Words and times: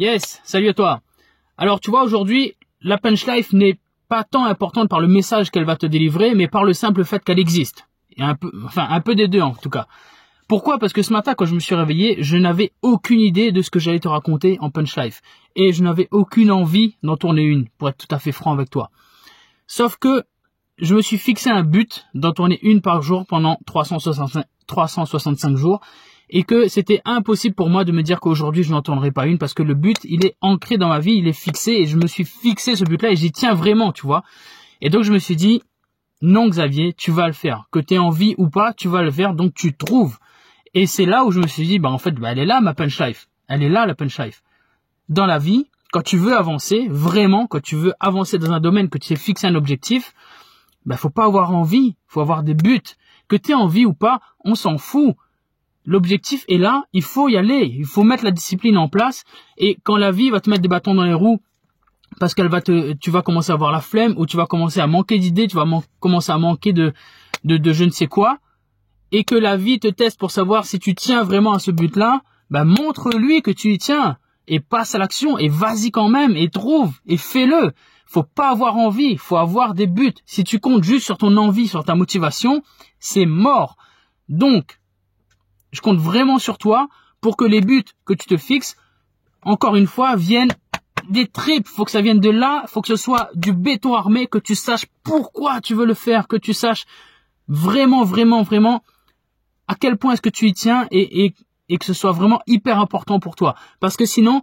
Yes, 0.00 0.40
salut 0.44 0.70
à 0.70 0.72
toi. 0.72 1.02
Alors 1.58 1.78
tu 1.78 1.90
vois, 1.90 2.04
aujourd'hui, 2.04 2.54
la 2.80 2.96
punch 2.96 3.26
life 3.26 3.52
n'est 3.52 3.78
pas 4.08 4.24
tant 4.24 4.46
importante 4.46 4.88
par 4.88 4.98
le 4.98 5.06
message 5.06 5.50
qu'elle 5.50 5.66
va 5.66 5.76
te 5.76 5.84
délivrer, 5.84 6.34
mais 6.34 6.48
par 6.48 6.64
le 6.64 6.72
simple 6.72 7.04
fait 7.04 7.22
qu'elle 7.22 7.38
existe. 7.38 7.86
Enfin, 8.64 8.86
un 8.88 9.02
peu 9.02 9.14
des 9.14 9.28
deux 9.28 9.42
en 9.42 9.52
tout 9.52 9.68
cas. 9.68 9.86
Pourquoi? 10.48 10.78
Parce 10.78 10.94
que 10.94 11.02
ce 11.02 11.12
matin, 11.12 11.34
quand 11.34 11.44
je 11.44 11.54
me 11.54 11.60
suis 11.60 11.74
réveillé, 11.74 12.16
je 12.22 12.38
n'avais 12.38 12.72
aucune 12.80 13.20
idée 13.20 13.52
de 13.52 13.60
ce 13.60 13.68
que 13.68 13.78
j'allais 13.78 14.00
te 14.00 14.08
raconter 14.08 14.56
en 14.62 14.70
punch 14.70 14.96
life. 14.96 15.20
Et 15.54 15.74
je 15.74 15.82
n'avais 15.82 16.08
aucune 16.12 16.50
envie 16.50 16.96
d'en 17.02 17.18
tourner 17.18 17.42
une, 17.42 17.68
pour 17.68 17.90
être 17.90 17.98
tout 17.98 18.14
à 18.14 18.18
fait 18.18 18.32
franc 18.32 18.52
avec 18.52 18.70
toi. 18.70 18.90
Sauf 19.66 19.98
que 19.98 20.24
je 20.78 20.94
me 20.94 21.02
suis 21.02 21.18
fixé 21.18 21.50
un 21.50 21.62
but 21.62 22.06
d'en 22.14 22.32
tourner 22.32 22.58
une 22.62 22.80
par 22.80 23.02
jour 23.02 23.26
pendant 23.26 23.58
365, 23.66 24.46
365 24.66 25.56
jours 25.58 25.82
et 26.30 26.44
que 26.44 26.68
c'était 26.68 27.02
impossible 27.04 27.54
pour 27.54 27.68
moi 27.68 27.84
de 27.84 27.92
me 27.92 28.02
dire 28.02 28.20
qu'aujourd'hui 28.20 28.62
je 28.62 28.70
n'en 28.70 28.82
tournerai 28.82 29.10
pas 29.10 29.26
une 29.26 29.38
parce 29.38 29.52
que 29.52 29.62
le 29.62 29.74
but 29.74 29.98
il 30.04 30.24
est 30.24 30.36
ancré 30.40 30.78
dans 30.78 30.88
ma 30.88 31.00
vie, 31.00 31.14
il 31.14 31.28
est 31.28 31.32
fixé 31.32 31.72
et 31.72 31.86
je 31.86 31.96
me 31.96 32.06
suis 32.06 32.24
fixé 32.24 32.76
ce 32.76 32.84
but-là 32.84 33.10
et 33.10 33.16
j'y 33.16 33.32
tiens 33.32 33.54
vraiment, 33.54 33.92
tu 33.92 34.06
vois. 34.06 34.22
Et 34.80 34.90
donc 34.90 35.02
je 35.02 35.12
me 35.12 35.18
suis 35.18 35.36
dit 35.36 35.62
non 36.22 36.48
Xavier, 36.48 36.92
tu 36.92 37.10
vas 37.10 37.26
le 37.26 37.32
faire, 37.32 37.66
que 37.70 37.80
tu 37.80 37.94
aies 37.94 37.98
envie 37.98 38.34
ou 38.38 38.48
pas, 38.48 38.72
tu 38.72 38.88
vas 38.88 39.02
le 39.02 39.10
faire 39.10 39.34
donc 39.34 39.54
tu 39.54 39.76
trouves. 39.76 40.18
Et 40.72 40.86
c'est 40.86 41.06
là 41.06 41.24
où 41.24 41.32
je 41.32 41.40
me 41.40 41.46
suis 41.46 41.66
dit 41.66 41.78
bah 41.78 41.90
en 41.90 41.98
fait 41.98 42.12
bah, 42.12 42.32
elle 42.32 42.38
est 42.38 42.46
là 42.46 42.60
ma 42.60 42.74
punch 42.74 43.00
life, 43.00 43.28
elle 43.48 43.62
est 43.62 43.68
là 43.68 43.86
la 43.86 43.94
punch 43.94 44.18
life. 44.18 44.42
Dans 45.08 45.26
la 45.26 45.38
vie, 45.38 45.66
quand 45.90 46.02
tu 46.02 46.16
veux 46.16 46.36
avancer, 46.36 46.86
vraiment, 46.88 47.48
quand 47.48 47.60
tu 47.60 47.74
veux 47.74 47.92
avancer 47.98 48.38
dans 48.38 48.52
un 48.52 48.60
domaine, 48.60 48.88
que 48.88 48.98
tu 48.98 49.08
t'es 49.08 49.16
fixé 49.16 49.48
un 49.48 49.56
objectif, 49.56 50.14
bah 50.86 50.96
faut 50.96 51.10
pas 51.10 51.24
avoir 51.24 51.52
envie, 51.52 51.96
faut 52.06 52.20
avoir 52.20 52.44
des 52.44 52.54
buts. 52.54 52.80
Que 53.26 53.36
tu 53.36 53.50
aies 53.50 53.54
envie 53.54 53.84
ou 53.84 53.92
pas, 53.92 54.20
on 54.44 54.54
s'en 54.54 54.78
fout. 54.78 55.16
L'objectif 55.90 56.44
est 56.46 56.56
là, 56.56 56.84
il 56.92 57.02
faut 57.02 57.28
y 57.28 57.36
aller, 57.36 57.74
il 57.76 57.84
faut 57.84 58.04
mettre 58.04 58.22
la 58.22 58.30
discipline 58.30 58.78
en 58.78 58.88
place. 58.88 59.24
Et 59.58 59.76
quand 59.82 59.96
la 59.96 60.12
vie 60.12 60.30
va 60.30 60.38
te 60.38 60.48
mettre 60.48 60.62
des 60.62 60.68
bâtons 60.68 60.94
dans 60.94 61.02
les 61.02 61.14
roues, 61.14 61.40
parce 62.20 62.32
qu'elle 62.32 62.46
va 62.46 62.60
te, 62.60 62.92
tu 62.92 63.10
vas 63.10 63.22
commencer 63.22 63.50
à 63.50 63.54
avoir 63.54 63.72
la 63.72 63.80
flemme, 63.80 64.14
ou 64.16 64.24
tu 64.24 64.36
vas 64.36 64.46
commencer 64.46 64.78
à 64.78 64.86
manquer 64.86 65.18
d'idées, 65.18 65.48
tu 65.48 65.56
vas 65.56 65.66
commencer 65.98 66.30
à 66.30 66.38
manquer 66.38 66.72
de, 66.72 66.92
de, 67.42 67.56
de 67.56 67.72
je 67.72 67.82
ne 67.82 67.90
sais 67.90 68.06
quoi, 68.06 68.38
et 69.10 69.24
que 69.24 69.34
la 69.34 69.56
vie 69.56 69.80
te 69.80 69.88
teste 69.88 70.16
pour 70.16 70.30
savoir 70.30 70.64
si 70.64 70.78
tu 70.78 70.94
tiens 70.94 71.24
vraiment 71.24 71.54
à 71.54 71.58
ce 71.58 71.72
but-là, 71.72 72.22
bah 72.50 72.64
montre-lui 72.64 73.42
que 73.42 73.50
tu 73.50 73.72
y 73.72 73.78
tiens 73.78 74.16
et 74.46 74.60
passe 74.60 74.94
à 74.94 74.98
l'action 74.98 75.38
et 75.38 75.48
vas-y 75.48 75.90
quand 75.90 76.08
même 76.08 76.36
et 76.36 76.50
trouve 76.50 77.00
et 77.08 77.16
fais-le. 77.16 77.72
Faut 78.06 78.22
pas 78.22 78.52
avoir 78.52 78.76
envie, 78.76 79.16
faut 79.16 79.38
avoir 79.38 79.74
des 79.74 79.88
buts. 79.88 80.14
Si 80.24 80.44
tu 80.44 80.60
comptes 80.60 80.84
juste 80.84 81.04
sur 81.04 81.18
ton 81.18 81.36
envie, 81.36 81.66
sur 81.66 81.82
ta 81.84 81.96
motivation, 81.96 82.62
c'est 83.00 83.26
mort. 83.26 83.76
Donc, 84.28 84.79
je 85.72 85.80
compte 85.80 85.98
vraiment 85.98 86.38
sur 86.38 86.58
toi 86.58 86.88
pour 87.20 87.36
que 87.36 87.44
les 87.44 87.60
buts 87.60 87.84
que 88.04 88.14
tu 88.14 88.26
te 88.26 88.36
fixes, 88.36 88.76
encore 89.42 89.76
une 89.76 89.86
fois, 89.86 90.16
viennent 90.16 90.52
des 91.08 91.26
tripes. 91.26 91.66
Faut 91.66 91.84
que 91.84 91.90
ça 91.90 92.00
vienne 92.00 92.20
de 92.20 92.30
là, 92.30 92.64
faut 92.66 92.80
que 92.80 92.88
ce 92.88 92.96
soit 92.96 93.30
du 93.34 93.52
béton 93.52 93.94
armé, 93.94 94.26
que 94.26 94.38
tu 94.38 94.54
saches 94.54 94.86
pourquoi 95.02 95.60
tu 95.60 95.74
veux 95.74 95.86
le 95.86 95.94
faire, 95.94 96.28
que 96.28 96.36
tu 96.36 96.52
saches 96.52 96.84
vraiment, 97.48 98.04
vraiment, 98.04 98.42
vraiment 98.42 98.82
à 99.68 99.74
quel 99.74 99.96
point 99.96 100.14
est-ce 100.14 100.22
que 100.22 100.28
tu 100.28 100.46
y 100.46 100.52
tiens 100.52 100.86
et, 100.90 101.32
et 101.68 101.78
que 101.78 101.84
ce 101.84 101.94
soit 101.94 102.12
vraiment 102.12 102.40
hyper 102.46 102.78
important 102.78 103.20
pour 103.20 103.36
toi. 103.36 103.54
Parce 103.78 103.96
que 103.96 104.04
sinon, 104.04 104.42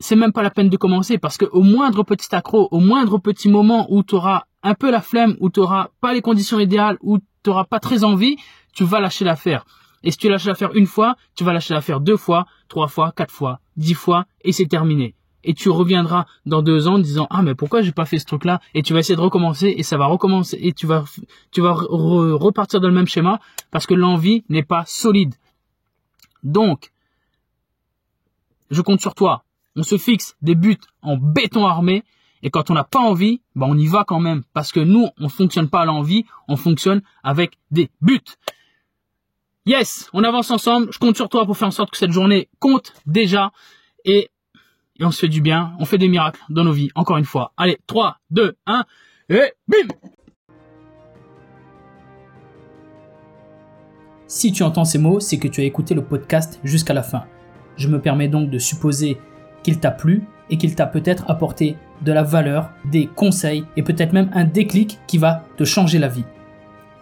c'est 0.00 0.16
même 0.16 0.32
pas 0.32 0.42
la 0.42 0.50
peine 0.50 0.68
de 0.68 0.76
commencer 0.76 1.18
parce 1.18 1.36
que 1.36 1.44
au 1.46 1.62
moindre 1.62 2.02
petit 2.02 2.34
accro, 2.34 2.68
au 2.70 2.80
moindre 2.80 3.18
petit 3.18 3.48
moment 3.48 3.86
où 3.90 4.02
tu 4.02 4.14
auras 4.14 4.44
un 4.62 4.74
peu 4.74 4.90
la 4.90 5.00
flemme, 5.00 5.36
où 5.40 5.50
tu 5.50 5.60
auras 5.60 5.88
pas 6.00 6.12
les 6.12 6.20
conditions 6.20 6.58
idéales, 6.58 6.98
où 7.00 7.18
tu 7.42 7.50
auras 7.50 7.64
pas 7.64 7.80
très 7.80 8.04
envie, 8.04 8.36
tu 8.72 8.84
vas 8.84 9.00
lâcher 9.00 9.24
l'affaire. 9.24 9.64
Et 10.02 10.10
si 10.10 10.18
tu 10.18 10.28
lâches 10.28 10.44
l'affaire 10.44 10.74
une 10.74 10.86
fois, 10.86 11.16
tu 11.34 11.44
vas 11.44 11.52
lâcher 11.52 11.74
l'affaire 11.74 12.00
deux 12.00 12.16
fois, 12.16 12.46
trois 12.68 12.88
fois, 12.88 13.12
quatre 13.12 13.32
fois, 13.32 13.60
dix 13.76 13.94
fois, 13.94 14.26
et 14.42 14.52
c'est 14.52 14.66
terminé. 14.66 15.14
Et 15.44 15.54
tu 15.54 15.70
reviendras 15.70 16.26
dans 16.46 16.62
deux 16.62 16.88
ans 16.88 16.94
en 16.94 16.98
disant 16.98 17.26
ah 17.30 17.42
mais 17.42 17.54
pourquoi 17.54 17.80
j'ai 17.82 17.92
pas 17.92 18.04
fait 18.04 18.18
ce 18.18 18.26
truc 18.26 18.44
là 18.44 18.60
et 18.74 18.82
tu 18.82 18.92
vas 18.92 18.98
essayer 18.98 19.14
de 19.16 19.20
recommencer 19.20 19.72
et 19.76 19.82
ça 19.84 19.96
va 19.96 20.06
recommencer 20.06 20.58
et 20.60 20.72
tu 20.72 20.86
vas 20.86 21.04
repartir 21.56 22.80
dans 22.80 22.88
le 22.88 22.94
même 22.94 23.06
schéma 23.06 23.40
parce 23.70 23.86
que 23.86 23.94
l'envie 23.94 24.44
n'est 24.48 24.64
pas 24.64 24.84
solide. 24.86 25.34
Donc, 26.42 26.90
je 28.70 28.82
compte 28.82 29.00
sur 29.00 29.14
toi. 29.14 29.44
On 29.76 29.82
se 29.82 29.96
fixe 29.96 30.36
des 30.42 30.54
buts 30.54 30.80
en 31.02 31.16
béton 31.16 31.66
armé. 31.66 32.04
Et 32.42 32.50
quand 32.50 32.70
on 32.70 32.74
n'a 32.74 32.84
pas 32.84 33.00
envie, 33.00 33.40
ben 33.56 33.66
on 33.68 33.76
y 33.76 33.86
va 33.86 34.04
quand 34.04 34.20
même. 34.20 34.42
Parce 34.52 34.70
que 34.70 34.80
nous, 34.80 35.08
on 35.18 35.28
fonctionne 35.28 35.68
pas 35.68 35.80
à 35.80 35.84
l'envie, 35.84 36.24
on 36.46 36.56
fonctionne 36.56 37.02
avec 37.24 37.58
des 37.70 37.90
buts. 38.00 38.20
Yes, 39.66 40.08
on 40.12 40.24
avance 40.24 40.50
ensemble. 40.50 40.88
Je 40.92 40.98
compte 40.98 41.16
sur 41.16 41.28
toi 41.28 41.44
pour 41.44 41.56
faire 41.56 41.68
en 41.68 41.72
sorte 41.72 41.90
que 41.90 41.98
cette 41.98 42.12
journée 42.12 42.48
compte 42.58 42.94
déjà. 43.06 43.52
Et, 44.04 44.30
on 45.00 45.10
se 45.10 45.20
fait 45.20 45.28
du 45.28 45.40
bien. 45.40 45.72
On 45.78 45.84
fait 45.84 45.98
des 45.98 46.08
miracles 46.08 46.40
dans 46.48 46.64
nos 46.64 46.72
vies. 46.72 46.90
Encore 46.94 47.18
une 47.18 47.24
fois. 47.24 47.52
Allez, 47.56 47.78
3, 47.86 48.18
2, 48.30 48.56
1. 48.66 48.84
Et 49.30 49.52
bim 49.68 49.88
Si 54.26 54.52
tu 54.52 54.62
entends 54.62 54.84
ces 54.84 54.98
mots, 54.98 55.20
c'est 55.20 55.38
que 55.38 55.48
tu 55.48 55.60
as 55.60 55.64
écouté 55.64 55.94
le 55.94 56.04
podcast 56.04 56.60
jusqu'à 56.64 56.94
la 56.94 57.02
fin. 57.02 57.24
Je 57.76 57.88
me 57.88 58.00
permets 58.00 58.28
donc 58.28 58.50
de 58.50 58.58
supposer 58.58 59.18
qu'il 59.62 59.80
t'a 59.80 59.90
plu 59.90 60.24
et 60.50 60.58
qu'il 60.58 60.74
t'a 60.74 60.86
peut-être 60.86 61.24
apporté 61.30 61.76
de 62.02 62.12
la 62.12 62.22
valeur, 62.22 62.70
des 62.84 63.06
conseils 63.06 63.64
et 63.76 63.82
peut-être 63.82 64.12
même 64.12 64.30
un 64.34 64.44
déclic 64.44 64.98
qui 65.06 65.18
va 65.18 65.44
te 65.56 65.64
changer 65.64 65.98
la 65.98 66.08
vie. 66.08 66.24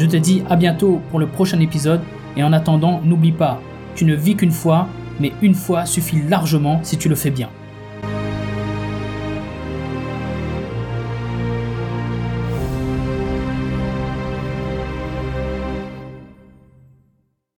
Je 0.00 0.06
te 0.06 0.16
dis 0.16 0.42
à 0.48 0.56
bientôt 0.56 1.02
pour 1.10 1.18
le 1.18 1.26
prochain 1.26 1.60
épisode 1.60 2.00
et 2.34 2.42
en 2.42 2.54
attendant 2.54 3.02
n'oublie 3.04 3.32
pas, 3.32 3.60
tu 3.94 4.06
ne 4.06 4.14
vis 4.14 4.34
qu'une 4.34 4.50
fois, 4.50 4.88
mais 5.20 5.30
une 5.42 5.52
fois 5.52 5.84
suffit 5.84 6.22
largement 6.22 6.80
si 6.82 6.96
tu 6.96 7.10
le 7.10 7.14
fais 7.14 7.30
bien. 7.30 7.50